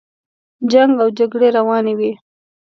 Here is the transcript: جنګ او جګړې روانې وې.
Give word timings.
جنګ 0.71 0.93
او 1.03 1.09
جګړې 1.17 1.47
روانې 1.57 1.93
وې. 1.99 2.11